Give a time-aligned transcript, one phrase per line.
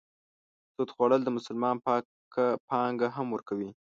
[0.73, 3.69] سود خوړل د مسلمان پاکه پانګه هم ورکوي.